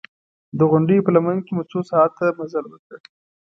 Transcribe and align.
د 0.57 0.59
غونډیو 0.71 1.03
په 1.05 1.11
لمن 1.15 1.37
کې 1.45 1.51
مو 1.55 1.63
څو 1.71 1.79
ساعته 1.91 2.23
مزل 2.39 2.65
وکړ. 2.69 2.99